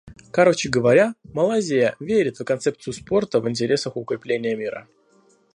Короче 0.31 0.67
говоря, 0.67 1.13
Малайзия 1.31 1.95
верит 1.99 2.39
в 2.39 2.43
концепцию 2.43 2.95
спорта 2.95 3.39
в 3.39 3.47
интересах 3.47 3.97
укрепления 3.97 4.55
мира. 4.55 4.87